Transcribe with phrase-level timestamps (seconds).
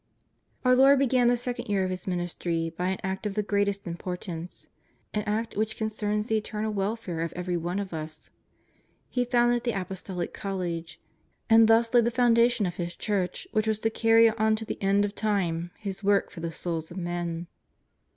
[0.65, 3.85] Our Lord began the second year of His Ministry by an act of the greatest
[3.85, 4.67] importance,
[5.13, 8.31] an act which con cerns the eternal welfare of every one of us.
[9.11, 10.99] He founded the Apostolic College,
[11.51, 14.65] and thus laid the founda tion of His Church which was to carry on to
[14.65, 17.45] the end of time His work for the souls of men.